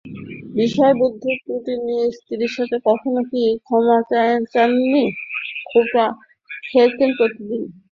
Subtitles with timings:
[0.55, 3.97] বিষয়বুদ্ধির ত্রুটি নিয়ে স্ত্রীর কাছে কখনো তিনি ক্ষমা
[4.51, 5.03] পান নি,
[5.69, 6.05] খোঁটা
[6.65, 7.61] খেয়েছেন প্রতিদিন।